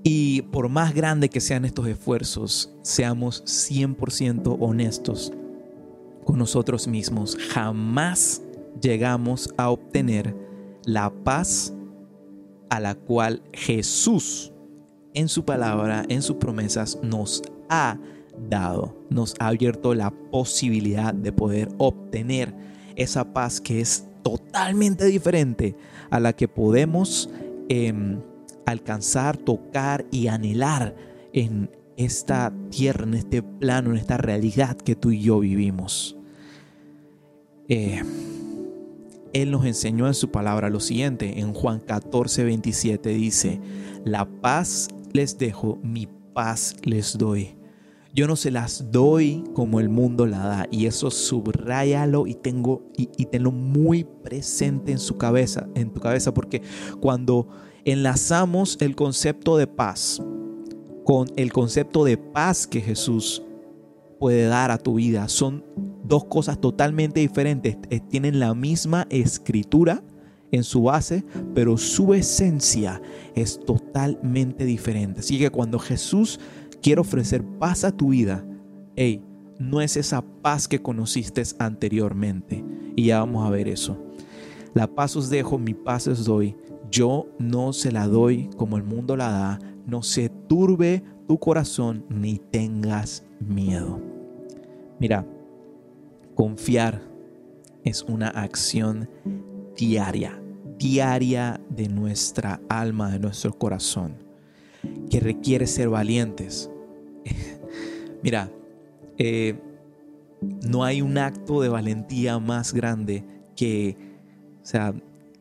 Y 0.03 0.41
por 0.43 0.67
más 0.67 0.93
grande 0.93 1.29
que 1.29 1.39
sean 1.39 1.63
estos 1.63 1.87
esfuerzos, 1.87 2.75
seamos 2.81 3.41
100% 3.45 4.57
honestos 4.59 5.31
con 6.25 6.37
nosotros 6.37 6.87
mismos. 6.87 7.37
Jamás 7.51 8.41
llegamos 8.81 9.49
a 9.55 9.69
obtener 9.69 10.35
la 10.83 11.09
paz 11.09 11.73
a 12.69 12.81
la 12.81 12.95
cual 12.95 13.41
Jesús 13.53 14.51
en 15.13 15.29
su 15.29 15.45
palabra, 15.45 16.05
en 16.09 16.21
sus 16.21 16.37
promesas, 16.37 16.99
nos 17.01 17.43
ha 17.73 17.97
dado, 18.49 18.95
nos 19.09 19.33
ha 19.39 19.47
abierto 19.47 19.95
la 19.95 20.11
posibilidad 20.11 21.13
de 21.13 21.31
poder 21.31 21.69
obtener 21.79 22.53
esa 22.95 23.33
paz 23.33 23.59
que 23.59 23.81
es 23.81 24.05
totalmente 24.21 25.05
diferente 25.05 25.75
a 26.11 26.19
la 26.19 26.33
que 26.33 26.47
podemos 26.47 27.29
em, 27.69 28.19
alcanzar, 28.67 29.37
tocar 29.37 30.05
y 30.11 30.27
anhelar 30.27 30.95
en 31.33 31.71
esta 31.97 32.53
tierra, 32.69 33.05
en 33.05 33.15
este 33.15 33.41
plano, 33.41 33.91
en 33.91 33.97
esta 33.97 34.17
realidad 34.17 34.77
que 34.77 34.95
tú 34.95 35.11
y 35.11 35.21
yo 35.21 35.39
vivimos. 35.39 36.15
Eh, 37.67 38.03
él 39.33 39.49
nos 39.49 39.65
enseñó 39.65 40.05
en 40.05 40.13
su 40.13 40.29
palabra 40.29 40.69
lo 40.69 40.79
siguiente, 40.79 41.39
en 41.39 41.53
Juan 41.53 41.79
14, 41.79 42.43
27 42.43 43.09
dice, 43.09 43.59
la 44.05 44.25
paz 44.25 44.89
les 45.11 45.39
dejo, 45.39 45.79
mi 45.81 46.07
paz 46.33 46.75
les 46.83 47.17
doy. 47.17 47.62
Yo 48.13 48.27
no 48.27 48.35
se 48.35 48.51
las 48.51 48.91
doy 48.91 49.43
como 49.53 49.79
el 49.79 49.89
mundo 49.89 50.25
la 50.25 50.39
da. 50.39 50.67
Y 50.71 50.85
eso 50.85 51.09
subrayalo 51.11 52.27
y, 52.27 52.35
tengo, 52.35 52.83
y, 52.95 53.09
y 53.17 53.25
tenlo 53.25 53.51
muy 53.51 54.03
presente 54.03 54.91
en 54.91 54.99
su 54.99 55.17
cabeza, 55.17 55.67
en 55.75 55.91
tu 55.91 55.99
cabeza, 55.99 56.33
porque 56.33 56.61
cuando 56.99 57.47
enlazamos 57.85 58.77
el 58.79 58.95
concepto 58.95 59.57
de 59.57 59.67
paz 59.67 60.21
con 61.03 61.27
el 61.35 61.51
concepto 61.51 62.05
de 62.05 62.17
paz 62.17 62.65
que 62.67 62.81
Jesús 62.81 63.43
puede 64.19 64.45
dar 64.45 64.71
a 64.71 64.77
tu 64.77 64.95
vida. 64.95 65.27
Son 65.27 65.65
dos 66.03 66.25
cosas 66.25 66.59
totalmente 66.59 67.19
diferentes. 67.19 67.77
Eh, 67.89 67.99
tienen 67.99 68.39
la 68.39 68.53
misma 68.53 69.05
escritura 69.09 70.03
en 70.51 70.63
su 70.63 70.83
base, 70.83 71.25
pero 71.55 71.77
su 71.77 72.13
esencia 72.13 73.01
es 73.35 73.59
totalmente 73.59 74.65
diferente. 74.65 75.21
Así 75.21 75.39
que 75.39 75.49
cuando 75.49 75.79
Jesús 75.79 76.39
quiere 76.83 77.01
ofrecer 77.01 77.43
paz 77.43 77.83
a 77.85 77.91
tu 77.91 78.09
vida, 78.09 78.45
hey, 78.95 79.23
no 79.57 79.81
es 79.81 79.97
esa 79.97 80.21
paz 80.21 80.67
que 80.67 80.81
conociste 80.81 81.41
anteriormente. 81.57 82.63
Y 82.95 83.05
ya 83.05 83.19
vamos 83.19 83.47
a 83.47 83.49
ver 83.49 83.67
eso. 83.67 83.97
La 84.73 84.87
paz 84.87 85.15
os 85.15 85.29
dejo, 85.29 85.57
mi 85.57 85.73
paz 85.73 86.07
os 86.07 86.25
doy. 86.25 86.55
Yo 86.91 87.27
no 87.39 87.73
se 87.73 87.91
la 87.91 88.07
doy 88.07 88.49
como 88.57 88.77
el 88.77 88.83
mundo 88.83 89.15
la 89.15 89.29
da. 89.29 89.59
No 89.87 90.03
se 90.03 90.29
turbe 90.29 91.03
tu 91.27 91.39
corazón 91.39 92.05
ni 92.09 92.37
tengas 92.37 93.23
miedo. 93.39 93.99
Mira, 94.99 95.25
confiar 96.35 97.01
es 97.83 98.03
una 98.03 98.27
acción 98.27 99.09
diaria, 99.75 100.41
diaria 100.77 101.59
de 101.69 101.87
nuestra 101.87 102.61
alma, 102.69 103.11
de 103.11 103.19
nuestro 103.19 103.53
corazón, 103.53 104.15
que 105.09 105.19
requiere 105.19 105.67
ser 105.67 105.89
valientes. 105.89 106.69
Mira, 108.23 108.49
eh, 109.17 109.55
no 110.65 110.83
hay 110.83 111.01
un 111.01 111.17
acto 111.17 111.61
de 111.61 111.69
valentía 111.69 112.39
más 112.39 112.73
grande 112.73 113.23
que, 113.55 113.97
o 114.61 114.65
sea, 114.65 114.93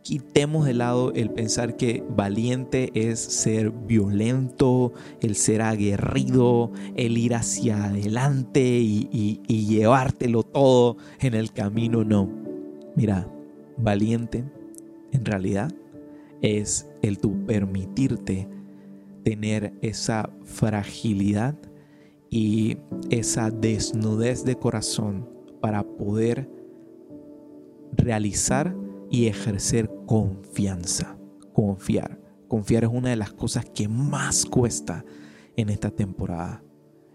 quitemos 0.03 0.67
de 0.67 0.75
lado 0.75 1.13
el 1.15 1.31
pensar 1.31 1.77
que 1.77 2.05
valiente 2.09 2.91
es 2.95 3.21
ser 3.21 3.71
violento, 3.71 4.93
el 5.21 5.37
ser 5.37 5.63
aguerrido, 5.63 6.73
el 6.97 7.17
ir 7.19 7.35
hacia 7.35 7.85
adelante 7.85 8.61
y, 8.61 9.41
llevártelo 9.47 10.43
todo 10.43 10.97
en 11.21 11.35
el 11.35 11.53
camino. 11.53 12.05
No, 12.05 12.29
mira, 12.97 13.29
valiente 13.79 14.45
en 15.13 15.25
realidad 15.25 15.73
es 16.43 16.89
el 17.03 17.19
tu 17.19 17.47
permitirte 17.47 18.49
tener 19.23 19.73
esa 19.83 20.31
fragilidad 20.45 21.55
y 22.33 22.79
esa 23.11 23.51
desnudez 23.51 24.43
de 24.43 24.57
corazón 24.57 25.29
para 25.61 25.83
poder 25.83 26.49
realizar 27.93 28.75
y 29.11 29.27
ejercer 29.27 29.91
confianza. 30.07 31.19
Confiar. 31.53 32.19
Confiar 32.49 32.85
es 32.85 32.91
una 32.91 33.11
de 33.11 33.17
las 33.17 33.35
cosas 33.35 33.67
que 33.67 33.87
más 33.87 34.47
cuesta 34.47 35.05
en 35.57 35.69
esta 35.69 35.91
temporada, 35.91 36.65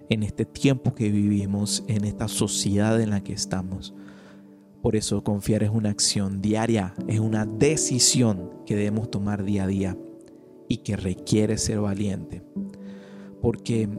en 0.07 0.21
este 0.21 0.45
tiempo 0.45 0.93
que 0.93 1.09
vivimos, 1.09 1.83
en 1.87 2.03
esta 2.03 2.27
sociedad 2.27 3.01
en 3.01 3.09
la 3.09 3.23
que 3.23 3.33
estamos. 3.33 3.95
Por 4.83 4.95
eso 4.95 5.23
confiar 5.23 5.63
es 5.63 5.71
una 5.71 5.89
acción 5.89 6.43
diaria, 6.43 6.93
es 7.07 7.19
una 7.19 7.47
decisión 7.47 8.51
que 8.67 8.75
debemos 8.75 9.09
tomar 9.09 9.43
día 9.43 9.63
a 9.63 9.67
día 9.67 9.97
y 10.67 10.77
que 10.77 10.95
requiere 10.95 11.57
ser 11.57 11.79
valiente. 11.79 12.43
Porque 13.41 13.89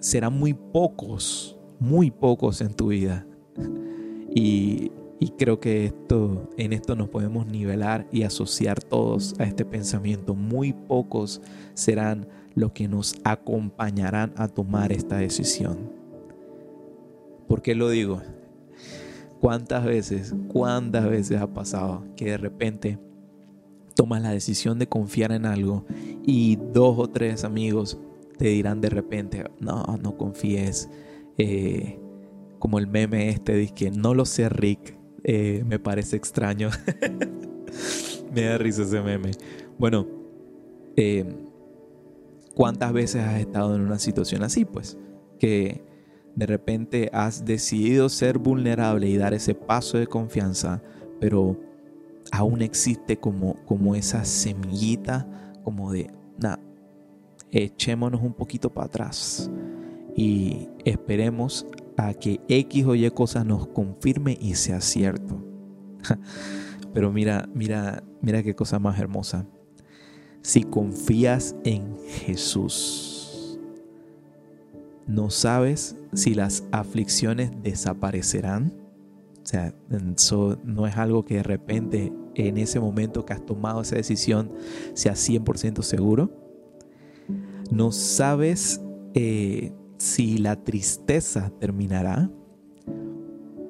serán 0.00 0.38
muy 0.38 0.54
pocos, 0.54 1.56
muy 1.78 2.10
pocos 2.10 2.60
en 2.60 2.74
tu 2.74 2.88
vida. 2.88 3.26
Y 4.34 4.90
creo 5.38 5.60
que 5.60 5.84
esto, 5.86 6.48
en 6.56 6.72
esto 6.72 6.96
nos 6.96 7.08
podemos 7.08 7.46
nivelar 7.46 8.06
y 8.10 8.22
asociar 8.22 8.82
todos 8.82 9.34
a 9.38 9.44
este 9.44 9.64
pensamiento. 9.64 10.34
Muy 10.34 10.72
pocos 10.72 11.42
serán 11.74 12.26
los 12.54 12.72
que 12.72 12.88
nos 12.88 13.14
acompañarán 13.24 14.32
a 14.36 14.48
tomar 14.48 14.92
esta 14.92 15.18
decisión. 15.18 15.92
¿Por 17.46 17.62
qué 17.62 17.74
lo 17.74 17.90
digo? 17.90 18.22
¿Cuántas 19.40 19.84
veces, 19.84 20.34
cuántas 20.48 21.08
veces 21.08 21.40
ha 21.40 21.46
pasado 21.52 22.04
que 22.16 22.26
de 22.26 22.38
repente 22.38 22.98
tomas 23.94 24.22
la 24.22 24.30
decisión 24.30 24.78
de 24.78 24.88
confiar 24.88 25.32
en 25.32 25.44
algo 25.44 25.84
y 26.24 26.56
dos 26.72 26.98
o 26.98 27.08
tres 27.08 27.44
amigos 27.44 27.98
te 28.40 28.48
dirán 28.48 28.80
de 28.80 28.88
repente, 28.88 29.44
no, 29.60 29.84
no 30.02 30.16
confíes, 30.16 30.88
eh, 31.36 32.00
como 32.58 32.78
el 32.78 32.86
meme 32.86 33.28
este, 33.28 33.54
dice 33.54 33.74
que 33.74 33.90
no 33.90 34.14
lo 34.14 34.24
sé 34.24 34.48
Rick, 34.48 34.96
eh, 35.24 35.62
me 35.66 35.78
parece 35.78 36.16
extraño. 36.16 36.70
me 38.34 38.40
da 38.40 38.56
risa 38.56 38.84
ese 38.84 39.02
meme. 39.02 39.32
Bueno, 39.78 40.06
eh, 40.96 41.26
¿cuántas 42.54 42.94
veces 42.94 43.24
has 43.24 43.40
estado 43.40 43.74
en 43.74 43.82
una 43.82 43.98
situación 43.98 44.42
así? 44.42 44.64
Pues 44.64 44.96
que 45.38 45.84
de 46.34 46.46
repente 46.46 47.10
has 47.12 47.44
decidido 47.44 48.08
ser 48.08 48.38
vulnerable 48.38 49.06
y 49.06 49.18
dar 49.18 49.34
ese 49.34 49.54
paso 49.54 49.98
de 49.98 50.06
confianza, 50.06 50.82
pero 51.20 51.60
aún 52.32 52.62
existe 52.62 53.18
como, 53.18 53.62
como 53.66 53.94
esa 53.96 54.24
semillita, 54.24 55.28
como 55.62 55.92
de, 55.92 56.10
echémonos 57.52 58.22
un 58.22 58.32
poquito 58.32 58.70
para 58.70 58.86
atrás 58.86 59.50
y 60.16 60.68
esperemos 60.84 61.66
a 61.96 62.14
que 62.14 62.40
X 62.48 62.86
o 62.86 62.94
Y 62.94 63.10
cosa 63.10 63.44
nos 63.44 63.66
confirme 63.68 64.36
y 64.40 64.54
sea 64.54 64.80
cierto. 64.80 65.42
Pero 66.94 67.12
mira, 67.12 67.48
mira, 67.54 68.02
mira 68.20 68.42
qué 68.42 68.54
cosa 68.54 68.78
más 68.78 68.98
hermosa. 68.98 69.46
Si 70.42 70.62
confías 70.62 71.54
en 71.64 71.98
Jesús, 72.24 73.58
no 75.06 75.30
sabes 75.30 75.96
si 76.14 76.34
las 76.34 76.64
aflicciones 76.72 77.50
desaparecerán. 77.62 78.72
O 79.42 79.46
sea, 79.46 79.74
eso 79.90 80.58
no 80.64 80.86
es 80.86 80.96
algo 80.96 81.24
que 81.24 81.36
de 81.36 81.42
repente 81.42 82.12
en 82.34 82.58
ese 82.58 82.80
momento 82.80 83.24
que 83.24 83.32
has 83.32 83.44
tomado 83.44 83.82
esa 83.82 83.96
decisión 83.96 84.52
sea 84.94 85.14
100% 85.14 85.82
seguro. 85.82 86.30
No 87.70 87.92
sabes 87.92 88.80
eh, 89.14 89.72
si 89.96 90.38
la 90.38 90.56
tristeza 90.56 91.52
terminará, 91.60 92.30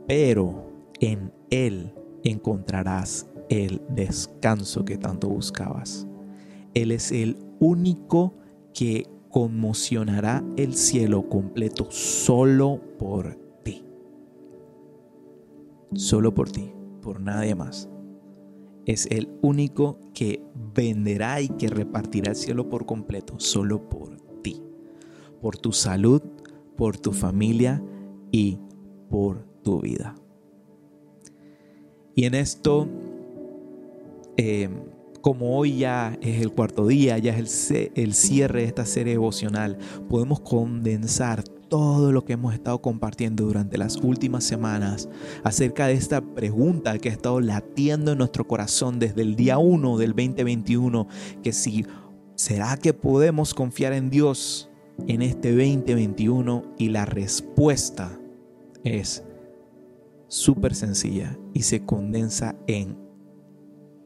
pero 0.07 0.71
en 1.01 1.33
Él 1.51 1.95
encontrarás 2.25 3.29
el 3.51 3.83
descanso 3.91 4.85
que 4.85 4.97
tanto 4.97 5.29
buscabas. 5.29 6.07
Él 6.73 6.93
es 6.93 7.13
el 7.13 7.37
único 7.59 8.35
que 8.73 9.07
conmocionará 9.29 10.43
el 10.57 10.75
cielo 10.75 11.29
completo 11.29 11.91
solo 11.91 12.81
por 12.99 13.35
ti. 13.63 13.85
Solo 15.95 16.33
por 16.33 16.51
ti, 16.51 16.73
por 17.03 17.21
nadie 17.21 17.55
más. 17.55 17.89
Es 18.91 19.07
el 19.07 19.29
único 19.41 20.01
que 20.15 20.43
venderá 20.75 21.41
y 21.41 21.49
que 21.49 21.69
repartirá 21.69 22.31
el 22.31 22.37
cielo 22.37 22.69
por 22.69 22.87
completo, 22.87 23.39
solo 23.39 23.89
por 23.89 24.17
ti. 24.43 24.61
Por 25.41 25.57
tu 25.57 25.71
salud, 25.71 26.21
por 26.77 26.99
tu 26.99 27.13
familia 27.13 27.81
y 28.33 28.59
por 29.09 29.45
tu 29.63 29.81
vida. 29.81 30.17
Y 32.17 32.25
en 32.25 32.35
esto, 32.35 32.89
eh, 34.37 34.69
como 35.21 35.57
hoy 35.57 35.79
ya 35.79 36.19
es 36.21 36.43
el 36.43 36.51
cuarto 36.51 36.89
día, 36.89 37.17
ya 37.19 37.39
es 37.39 37.71
el, 37.71 37.93
el 37.95 38.13
cierre 38.13 38.63
de 38.63 38.67
esta 38.67 38.87
serie 38.87 39.13
devocional, 39.13 39.79
podemos 40.09 40.41
condensar 40.41 41.45
todo 41.71 42.13
lo 42.13 42.27
que 42.27 42.35
hemos 42.35 42.53
estado 42.53 42.83
compartiendo 42.83 43.45
durante 43.45 43.79
las 43.79 43.97
últimas 43.97 44.45
semanas 44.45 45.09
acerca 45.45 45.87
de 45.87 45.95
esta 45.95 46.21
pregunta 46.21 46.99
que 46.99 47.09
ha 47.09 47.13
estado 47.13 47.41
latiendo 47.41 48.13
en 48.13 48.19
nuestro 48.19 48.47
corazón 48.47 48.99
desde 48.99 49.23
el 49.23 49.37
día 49.37 49.57
1 49.57 49.97
del 49.97 50.11
2021, 50.11 51.07
que 51.43 51.53
si 51.53 51.87
será 52.35 52.77
que 52.77 52.93
podemos 52.93 53.55
confiar 53.55 53.95
en 53.95 54.11
Dios 54.11 54.69
en 55.07 55.23
este 55.23 55.53
2021 55.53 56.65
y 56.77 56.89
la 56.91 57.07
respuesta 57.07 58.21
es 58.85 59.23
súper 60.29 60.75
sencilla 60.75 61.39
y 61.55 61.63
se 61.63 61.87
condensa 61.87 62.57
en 62.67 62.99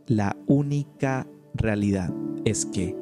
la 0.06 0.36
única 0.46 1.26
realidad 1.54 2.12
es 2.44 2.66
que 2.66 2.94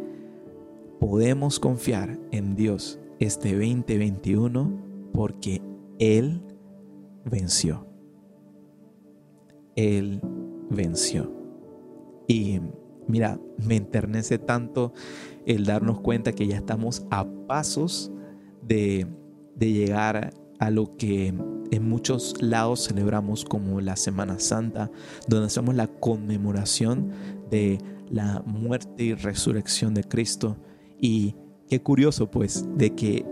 podemos 1.01 1.59
confiar 1.59 2.17
en 2.31 2.55
Dios 2.55 3.01
este 3.23 3.53
2021 3.53 5.11
porque 5.13 5.63
Él 5.99 6.43
venció. 7.25 7.87
Él 9.77 10.21
venció. 10.71 11.33
Y 12.27 12.61
mira, 13.07 13.39
me 13.59 13.77
enternece 13.77 14.39
tanto 14.39 14.93
el 15.47 15.65
darnos 15.65 16.01
cuenta 16.01 16.33
que 16.33 16.47
ya 16.47 16.57
estamos 16.57 17.07
a 17.11 17.25
pasos 17.47 18.11
de, 18.63 19.07
de 19.55 19.73
llegar 19.73 20.35
a 20.59 20.71
lo 20.71 20.97
que 20.97 21.29
en 21.29 21.89
muchos 21.89 22.43
lados 22.43 22.89
celebramos 22.89 23.45
como 23.45 23.81
la 23.81 23.97
Semana 23.97 24.41
Santa, 24.41 24.91
donde 25.29 25.47
hacemos 25.47 25.75
la 25.75 25.87
conmemoración 25.87 27.11
de 27.51 27.79
la 28.11 28.43
muerte 28.45 29.05
y 29.05 29.15
resurrección 29.15 29.95
de 29.95 30.05
Cristo. 30.05 30.57
Y 31.01 31.35
qué 31.73 31.81
curioso 31.81 32.31
pues 32.31 32.69
de 32.77 32.95
que 32.95 33.25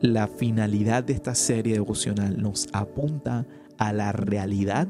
la 0.00 0.26
finalidad 0.26 1.04
de 1.04 1.12
esta 1.12 1.36
serie 1.36 1.74
devocional 1.74 2.42
nos 2.42 2.66
apunta 2.72 3.46
a 3.78 3.92
la 3.92 4.10
realidad 4.10 4.88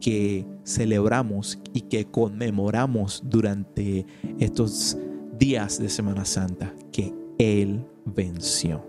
que 0.00 0.46
celebramos 0.64 1.58
y 1.74 1.82
que 1.82 2.06
conmemoramos 2.06 3.24
durante 3.26 4.06
estos 4.38 4.96
días 5.38 5.78
de 5.78 5.90
Semana 5.90 6.24
Santa, 6.24 6.72
que 6.92 7.12
Él 7.36 7.84
venció. 8.06 8.82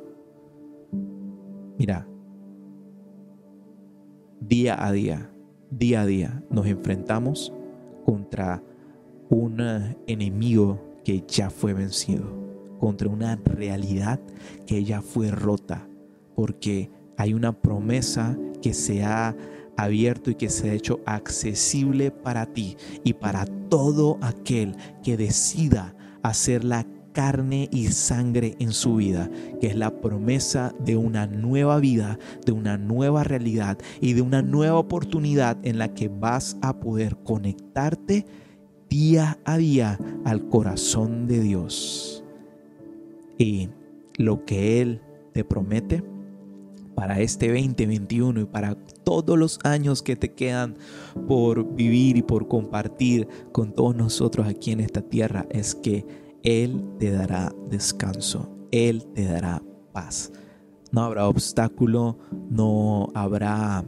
Mira, 1.78 2.08
día 4.40 4.82
a 4.82 4.94
día, 4.94 5.30
día 5.72 6.04
a 6.04 6.06
día 6.06 6.44
nos 6.50 6.68
enfrentamos 6.68 7.52
contra 8.06 8.64
un 9.28 9.60
enemigo 10.08 10.80
que 11.04 11.22
ya 11.28 11.50
fue 11.50 11.74
vencido, 11.74 12.45
contra 12.86 13.10
una 13.10 13.36
realidad 13.38 14.20
que 14.68 14.84
ya 14.84 15.02
fue 15.02 15.32
rota, 15.32 15.88
porque 16.36 16.92
hay 17.18 17.34
una 17.34 17.52
promesa 17.52 18.38
que 18.62 18.76
se 18.76 19.04
ha 19.04 19.36
abierto 19.76 20.30
y 20.30 20.36
que 20.36 20.50
se 20.50 20.70
ha 20.70 20.74
hecho 20.74 21.00
accesible 21.08 22.12
para 22.12 22.46
ti 22.46 22.78
y 23.04 23.14
para 23.14 23.46
todo 23.70 24.20
aquel 24.22 24.76
que 25.02 25.18
decida 25.18 25.96
hacer 26.22 26.64
la 26.64 26.86
carne 27.12 27.70
y 27.72 27.88
sangre 27.88 28.56
en 28.60 28.72
su 28.72 28.98
vida, 28.98 29.32
que 29.60 29.66
es 29.66 29.76
la 29.76 30.00
promesa 30.00 30.72
de 30.78 30.96
una 30.96 31.26
nueva 31.26 31.80
vida, 31.80 32.20
de 32.46 32.52
una 32.52 32.78
nueva 32.78 33.24
realidad 33.24 33.80
y 34.00 34.14
de 34.14 34.22
una 34.22 34.44
nueva 34.44 34.78
oportunidad 34.78 35.58
en 35.66 35.80
la 35.80 35.96
que 35.96 36.08
vas 36.08 36.56
a 36.62 36.80
poder 36.80 37.18
conectarte 37.24 38.28
día 38.92 39.40
a 39.44 39.58
día 39.58 39.98
al 40.24 40.48
corazón 40.50 41.26
de 41.26 41.40
Dios. 41.40 42.25
Y 43.38 43.70
lo 44.18 44.46
que 44.46 44.82
Él 44.82 45.02
te 45.34 45.44
promete 45.44 46.04
para 46.96 47.20
este 47.20 47.50
2021 47.50 48.42
y 48.42 48.46
para 48.46 48.76
todos 48.76 49.38
los 49.38 49.60
años 49.64 50.02
que 50.02 50.16
te 50.16 50.34
quedan 50.34 50.78
por 51.28 51.76
vivir 51.76 52.18
y 52.18 52.22
por 52.22 52.48
compartir 52.48 53.28
con 53.52 53.74
todos 53.74 53.96
nosotros 53.96 54.48
aquí 54.48 54.72
en 54.72 54.80
esta 54.80 55.02
tierra 55.02 55.46
es 55.50 55.76
que 55.76 56.06
él 56.46 56.84
te 57.00 57.10
dará 57.10 57.52
descanso, 57.72 58.48
Él 58.72 59.04
te 59.16 59.26
dará 59.26 59.64
paz. 59.92 60.32
No 60.92 61.02
habrá 61.02 61.28
obstáculo, 61.28 62.20
no 62.52 63.10
habrá 63.16 63.84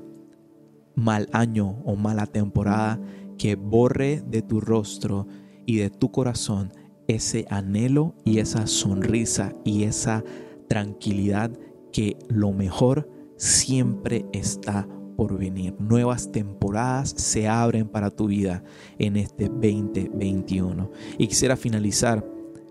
mal 0.96 1.30
año 1.34 1.78
o 1.86 1.96
mala 1.96 2.26
temporada 2.26 3.00
que 3.38 3.56
borre 3.56 4.24
de 4.28 4.42
tu 4.42 4.60
rostro 4.60 5.28
y 5.68 5.78
de 5.78 5.92
tu 5.92 6.12
corazón 6.12 6.74
ese 7.08 7.46
anhelo 7.50 8.16
y 8.26 8.40
esa 8.40 8.68
sonrisa 8.68 9.56
y 9.64 9.84
esa 9.84 10.24
tranquilidad 10.68 11.52
que 11.92 12.18
lo 12.28 12.52
mejor 12.52 13.10
siempre 13.38 14.26
está 14.34 14.88
por 15.16 15.38
venir. 15.38 15.76
Nuevas 15.80 16.32
temporadas 16.32 17.10
se 17.10 17.48
abren 17.48 17.88
para 17.88 18.12
tu 18.12 18.28
vida 18.28 18.64
en 19.00 19.18
este 19.18 19.46
2021. 19.46 20.92
Y 21.18 21.28
quisiera 21.28 21.58
finalizar 21.58 22.24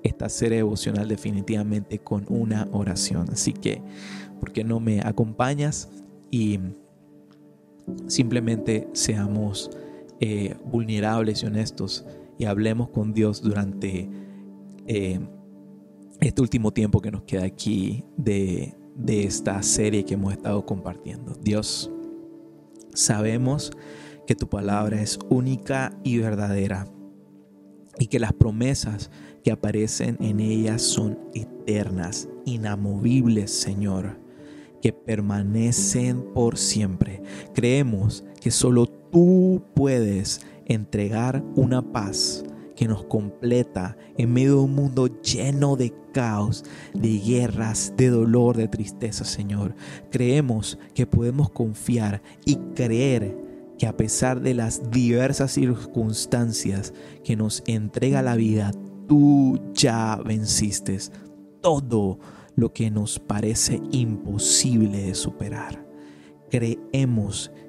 esta 0.02 0.28
serie 0.28 0.58
devocional 0.58 1.08
definitivamente 1.08 1.98
con 1.98 2.24
una 2.28 2.68
oración. 2.72 3.26
Así 3.32 3.52
que, 3.52 3.82
¿por 4.38 4.52
qué 4.52 4.62
no 4.62 4.78
me 4.78 5.00
acompañas 5.00 5.88
y 6.30 6.60
simplemente 8.06 8.88
seamos 8.92 9.70
eh, 10.20 10.54
vulnerables 10.64 11.42
y 11.42 11.46
honestos 11.46 12.04
y 12.38 12.44
hablemos 12.44 12.90
con 12.90 13.12
Dios 13.12 13.42
durante 13.42 14.08
eh, 14.86 15.20
este 16.20 16.40
último 16.40 16.72
tiempo 16.72 17.00
que 17.00 17.10
nos 17.10 17.22
queda 17.22 17.44
aquí 17.44 18.04
de, 18.16 18.74
de 18.94 19.24
esta 19.24 19.62
serie 19.62 20.04
que 20.04 20.14
hemos 20.14 20.32
estado 20.32 20.64
compartiendo. 20.64 21.34
Dios, 21.42 21.90
sabemos 22.94 23.70
que 24.26 24.34
tu 24.34 24.48
palabra 24.48 25.00
es 25.00 25.18
única 25.28 25.96
y 26.02 26.18
verdadera 26.18 26.88
y 27.98 28.06
que 28.06 28.18
las 28.18 28.32
promesas 28.32 29.10
que 29.42 29.52
aparecen 29.52 30.16
en 30.20 30.40
ellas 30.40 30.82
son 30.82 31.18
eternas, 31.34 32.28
inamovibles, 32.44 33.50
Señor, 33.50 34.18
que 34.82 34.92
permanecen 34.92 36.22
por 36.34 36.58
siempre. 36.58 37.22
Creemos 37.54 38.24
que 38.40 38.50
solo 38.50 38.86
tú 38.86 39.62
puedes 39.74 40.40
entregar 40.66 41.44
una 41.54 41.92
paz 41.92 42.44
que 42.76 42.86
nos 42.86 43.04
completa 43.04 43.96
en 44.16 44.32
medio 44.32 44.56
de 44.56 44.60
un 44.64 44.74
mundo 44.74 45.08
lleno 45.22 45.76
de 45.76 45.92
caos, 46.12 46.64
de 46.94 47.18
guerras, 47.18 47.94
de 47.96 48.10
dolor, 48.10 48.56
de 48.56 48.68
tristeza, 48.68 49.24
Señor. 49.24 49.74
Creemos 50.10 50.78
que 50.94 51.06
podemos 51.06 51.50
confiar 51.50 52.22
y 52.44 52.56
creer 52.74 53.36
que 53.78 53.86
a 53.86 53.96
pesar 53.96 54.40
de 54.40 54.54
las 54.54 54.90
diversas 54.90 55.52
circunstancias 55.52 56.94
que 57.24 57.36
nos 57.36 57.62
entrega 57.66 58.22
la 58.22 58.36
vida, 58.36 58.72
tú 59.08 59.58
ya 59.74 60.16
venciste 60.24 60.98
todo 61.60 62.18
lo 62.54 62.72
que 62.72 62.90
nos 62.90 63.18
parece 63.18 63.80
imposible 63.90 65.02
de 65.02 65.14
superar. 65.14 65.84
Creemos 66.50 67.50
que 67.50 67.65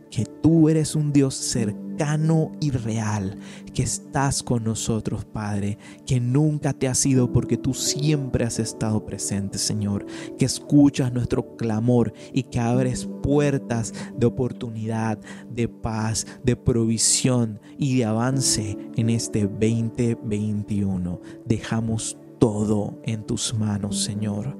tú 0.47 0.69
eres 0.69 0.95
un 0.95 1.11
Dios 1.11 1.35
cercano 1.35 2.51
y 2.61 2.71
real, 2.71 3.37
que 3.73 3.83
estás 3.83 4.43
con 4.43 4.63
nosotros, 4.63 5.25
Padre, 5.25 5.77
que 6.05 6.19
nunca 6.19 6.73
te 6.73 6.87
has 6.87 7.05
ido 7.05 7.31
porque 7.33 7.57
tú 7.57 7.73
siempre 7.73 8.45
has 8.45 8.59
estado 8.59 9.05
presente, 9.05 9.57
Señor, 9.57 10.05
que 10.37 10.45
escuchas 10.45 11.11
nuestro 11.11 11.57
clamor 11.57 12.13
y 12.33 12.43
que 12.43 12.59
abres 12.59 13.09
puertas 13.21 13.93
de 14.15 14.25
oportunidad, 14.25 15.19
de 15.51 15.67
paz, 15.67 16.25
de 16.43 16.55
provisión 16.55 17.59
y 17.77 17.97
de 17.97 18.05
avance 18.05 18.77
en 18.95 19.09
este 19.09 19.41
2021. 19.41 21.19
Dejamos 21.45 22.17
todo 22.39 22.99
en 23.03 23.25
tus 23.25 23.53
manos, 23.53 24.03
Señor. 24.03 24.57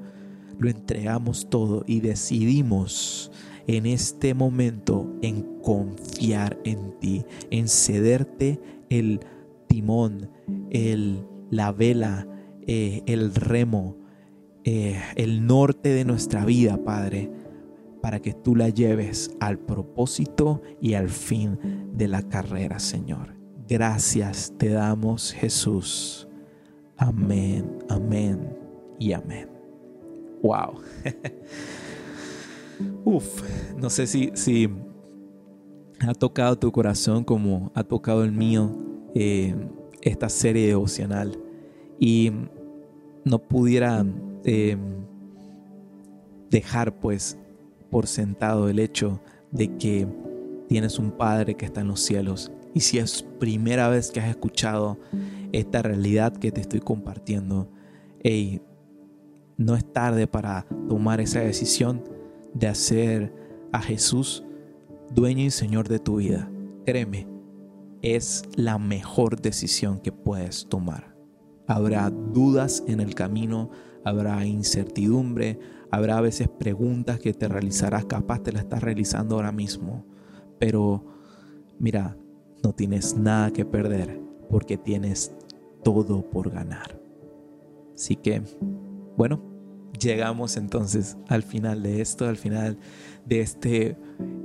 Lo 0.58 0.68
entregamos 0.68 1.48
todo 1.48 1.84
y 1.86 2.00
decidimos 2.00 3.30
en 3.68 3.86
este 3.86 4.34
momento 4.34 5.14
en 5.22 5.60
confiar 5.62 6.58
en 6.64 6.98
ti, 6.98 7.24
en 7.50 7.68
cederte 7.68 8.58
el 8.88 9.20
timón, 9.68 10.30
el, 10.70 11.24
la 11.50 11.70
vela, 11.70 12.26
eh, 12.66 13.02
el 13.06 13.34
remo, 13.34 13.96
eh, 14.64 14.98
el 15.16 15.46
norte 15.46 15.90
de 15.90 16.06
nuestra 16.06 16.46
vida, 16.46 16.82
Padre, 16.82 17.30
para 18.00 18.20
que 18.20 18.32
tú 18.32 18.56
la 18.56 18.70
lleves 18.70 19.36
al 19.38 19.58
propósito 19.58 20.62
y 20.80 20.94
al 20.94 21.10
fin 21.10 21.58
de 21.92 22.08
la 22.08 22.22
carrera, 22.22 22.78
Señor. 22.78 23.36
Gracias 23.68 24.54
te 24.56 24.70
damos, 24.70 25.32
Jesús. 25.32 26.26
Amén, 26.96 27.78
amén 27.90 28.56
y 28.98 29.12
amén. 29.12 29.50
Wow. 30.42 30.80
Uf, 33.04 33.42
no 33.76 33.90
sé 33.90 34.06
si, 34.06 34.30
si 34.34 34.68
ha 36.00 36.14
tocado 36.14 36.56
tu 36.58 36.70
corazón 36.70 37.24
como 37.24 37.72
ha 37.74 37.82
tocado 37.82 38.24
el 38.24 38.32
mío 38.32 38.76
eh, 39.14 39.54
esta 40.02 40.28
serie 40.28 40.66
devocional. 40.66 41.38
Y 41.98 42.32
no 43.24 43.38
pudiera 43.40 44.04
eh, 44.44 44.76
dejar 46.50 46.98
pues 47.00 47.36
por 47.90 48.06
sentado 48.06 48.68
el 48.68 48.78
hecho 48.78 49.20
de 49.50 49.76
que 49.76 50.06
tienes 50.68 50.98
un 50.98 51.10
Padre 51.10 51.54
que 51.54 51.66
está 51.66 51.80
en 51.80 51.88
los 51.88 52.00
cielos. 52.00 52.52
Y 52.74 52.80
si 52.80 52.98
es 52.98 53.24
primera 53.40 53.88
vez 53.88 54.10
que 54.10 54.20
has 54.20 54.28
escuchado 54.28 54.98
esta 55.52 55.82
realidad 55.82 56.36
que 56.36 56.52
te 56.52 56.60
estoy 56.60 56.80
compartiendo, 56.80 57.68
hey, 58.22 58.60
no 59.56 59.74
es 59.74 59.84
tarde 59.92 60.26
para 60.26 60.66
tomar 60.88 61.20
esa 61.20 61.40
decisión 61.40 62.02
de 62.54 62.68
hacer 62.68 63.32
a 63.72 63.80
Jesús 63.80 64.44
dueño 65.14 65.44
y 65.44 65.50
Señor 65.50 65.88
de 65.88 65.98
tu 65.98 66.16
vida. 66.16 66.50
Créeme, 66.84 67.26
es 68.02 68.44
la 68.56 68.78
mejor 68.78 69.40
decisión 69.40 70.00
que 70.00 70.12
puedes 70.12 70.66
tomar. 70.68 71.16
Habrá 71.66 72.10
dudas 72.10 72.82
en 72.86 73.00
el 73.00 73.14
camino, 73.14 73.70
habrá 74.04 74.44
incertidumbre, 74.46 75.58
habrá 75.90 76.18
a 76.18 76.22
veces 76.22 76.48
preguntas 76.48 77.18
que 77.18 77.34
te 77.34 77.48
realizarás, 77.48 78.06
capaz 78.06 78.42
te 78.42 78.52
las 78.52 78.62
estás 78.62 78.82
realizando 78.82 79.36
ahora 79.36 79.52
mismo. 79.52 80.04
Pero 80.58 81.04
mira, 81.78 82.16
no 82.62 82.72
tienes 82.72 83.16
nada 83.16 83.50
que 83.52 83.64
perder 83.64 84.20
porque 84.48 84.76
tienes 84.76 85.32
todo 85.82 86.22
por 86.28 86.50
ganar. 86.50 87.00
Así 87.94 88.16
que, 88.16 88.42
bueno, 89.16 89.40
llegamos 89.98 90.56
entonces 90.56 91.16
al 91.28 91.42
final 91.42 91.82
de 91.82 92.00
esto, 92.00 92.26
al 92.26 92.36
final 92.36 92.78
de 93.24 93.40
este 93.40 93.96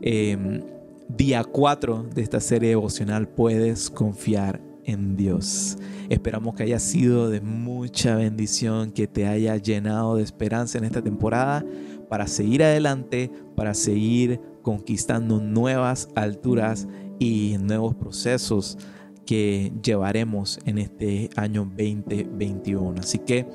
em, 0.01 0.61
día 1.09 1.43
4 1.43 2.09
de 2.13 2.21
esta 2.21 2.39
serie 2.39 2.69
devocional. 2.69 3.27
Puedes 3.27 3.89
confiar 3.89 4.61
en 4.85 5.15
Dios. 5.15 5.77
Esperamos 6.09 6.55
que 6.55 6.63
haya 6.63 6.79
sido 6.79 7.29
de 7.29 7.41
mucha 7.41 8.15
bendición, 8.15 8.91
que 8.91 9.07
te 9.07 9.25
haya 9.25 9.55
llenado 9.57 10.17
de 10.17 10.23
esperanza 10.23 10.77
en 10.77 10.83
esta 10.83 11.01
temporada 11.01 11.65
para 12.09 12.27
seguir 12.27 12.63
adelante, 12.63 13.31
para 13.55 13.73
seguir 13.73 14.39
conquistando 14.61 15.39
nuevas 15.39 16.09
alturas 16.15 16.87
y 17.19 17.57
nuevos 17.59 17.95
procesos 17.95 18.77
que 19.25 19.71
llevaremos 19.81 20.59
en 20.65 20.77
este 20.77 21.29
año 21.35 21.65
2021. 21.65 22.95
Así 22.99 23.19
que 23.19 23.47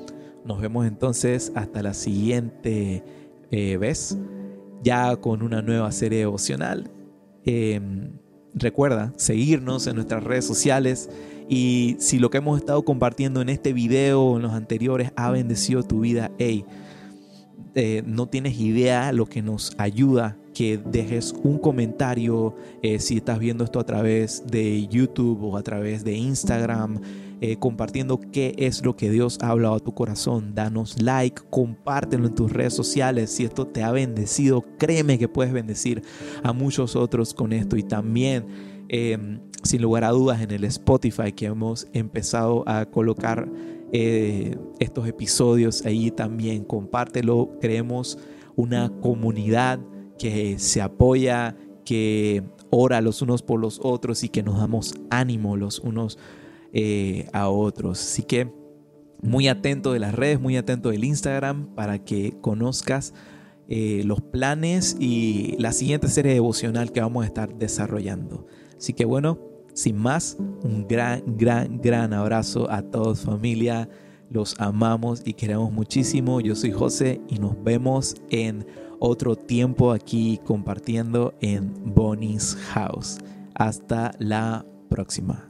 nos 0.45 0.61
vemos 0.61 0.85
entonces 0.87 1.51
hasta 1.55 1.83
la 1.83 1.93
siguiente 1.93 3.03
eh, 3.51 3.77
vez, 3.77 4.17
ya 4.83 5.15
con 5.17 5.41
una 5.41 5.61
nueva 5.61 5.91
serie 5.91 6.19
devocional. 6.19 6.89
Em, 7.45 8.11
recuerda 8.53 9.13
seguirnos 9.15 9.87
en 9.87 9.95
nuestras 9.95 10.23
redes 10.23 10.45
sociales 10.45 11.09
y 11.47 11.95
si 11.99 12.19
lo 12.19 12.29
que 12.29 12.37
hemos 12.37 12.59
estado 12.59 12.83
compartiendo 12.83 13.41
en 13.41 13.49
este 13.49 13.73
video 13.73 14.21
o 14.21 14.35
en 14.37 14.43
los 14.43 14.53
anteriores 14.53 15.11
ha 15.15 15.31
bendecido 15.31 15.83
tu 15.83 16.01
vida, 16.01 16.31
hey, 16.37 16.65
eh, 17.75 18.03
no 18.05 18.27
tienes 18.27 18.59
idea 18.59 19.11
lo 19.11 19.25
que 19.25 19.41
nos 19.41 19.75
ayuda 19.77 20.37
que 20.53 20.77
dejes 20.77 21.33
un 21.43 21.57
comentario 21.57 22.55
eh, 22.81 22.99
si 22.99 23.17
estás 23.17 23.39
viendo 23.39 23.63
esto 23.63 23.79
a 23.79 23.85
través 23.85 24.43
de 24.45 24.87
YouTube 24.87 25.41
o 25.43 25.55
a 25.55 25.63
través 25.63 26.03
de 26.03 26.15
Instagram, 26.15 26.99
eh, 27.41 27.55
compartiendo 27.57 28.19
qué 28.19 28.53
es 28.57 28.83
lo 28.83 28.95
que 28.95 29.09
Dios 29.09 29.37
ha 29.41 29.49
hablado 29.49 29.75
a 29.75 29.79
tu 29.79 29.93
corazón. 29.93 30.53
Danos 30.55 31.01
like, 31.01 31.41
compártelo 31.49 32.27
en 32.27 32.35
tus 32.35 32.51
redes 32.51 32.73
sociales. 32.73 33.31
Si 33.31 33.45
esto 33.45 33.65
te 33.65 33.81
ha 33.81 33.91
bendecido, 33.91 34.65
créeme 34.77 35.17
que 35.17 35.29
puedes 35.29 35.53
bendecir 35.53 36.03
a 36.43 36.51
muchos 36.51 36.95
otros 36.95 37.33
con 37.33 37.53
esto. 37.53 37.77
Y 37.77 37.83
también, 37.83 38.45
em, 38.89 39.39
sin 39.63 39.81
lugar 39.81 40.03
a 40.03 40.09
dudas, 40.09 40.41
en 40.41 40.51
el 40.51 40.65
Spotify 40.65 41.31
que 41.31 41.45
hemos 41.45 41.87
empezado 41.93 42.63
a 42.67 42.85
colocar 42.85 43.49
eh, 43.91 44.57
estos 44.79 45.07
episodios 45.07 45.85
ahí 45.85 46.11
también, 46.11 46.63
compártelo. 46.65 47.57
Creemos 47.61 48.17
una 48.55 48.91
comunidad 49.01 49.79
que 50.17 50.59
se 50.59 50.81
apoya, 50.81 51.55
que 51.85 52.43
ora 52.69 53.01
los 53.01 53.21
unos 53.21 53.41
por 53.41 53.59
los 53.59 53.79
otros 53.81 54.23
y 54.23 54.29
que 54.29 54.43
nos 54.43 54.59
damos 54.59 54.93
ánimo 55.09 55.55
los 55.55 55.79
unos 55.79 56.19
eh, 56.73 57.27
a 57.33 57.49
otros. 57.49 57.99
Así 57.99 58.23
que 58.23 58.51
muy 59.21 59.47
atento 59.47 59.93
de 59.93 59.99
las 59.99 60.13
redes, 60.15 60.39
muy 60.39 60.57
atento 60.57 60.89
del 60.89 61.03
Instagram 61.03 61.73
para 61.75 62.03
que 62.03 62.35
conozcas 62.41 63.13
eh, 63.67 64.01
los 64.05 64.21
planes 64.21 64.97
y 64.99 65.55
la 65.59 65.73
siguiente 65.73 66.07
serie 66.07 66.33
devocional 66.33 66.91
que 66.91 67.01
vamos 67.01 67.23
a 67.23 67.27
estar 67.27 67.53
desarrollando. 67.55 68.47
Así 68.77 68.93
que 68.93 69.05
bueno, 69.05 69.39
sin 69.73 69.97
más, 69.97 70.37
un 70.63 70.87
gran, 70.87 71.23
gran, 71.37 71.79
gran 71.79 72.13
abrazo 72.13 72.69
a 72.71 72.81
todos 72.81 73.21
familia. 73.21 73.89
Los 74.29 74.59
amamos 74.59 75.21
y 75.25 75.33
queremos 75.33 75.71
muchísimo. 75.71 76.41
Yo 76.41 76.55
soy 76.55 76.71
José 76.71 77.21
y 77.27 77.39
nos 77.39 77.61
vemos 77.63 78.15
en 78.29 78.65
otro 78.99 79.35
tiempo 79.35 79.91
aquí 79.91 80.39
compartiendo 80.43 81.33
en 81.41 81.73
Bonnie's 81.93 82.55
House. 82.73 83.17
Hasta 83.55 84.11
la 84.19 84.65
próxima. 84.89 85.48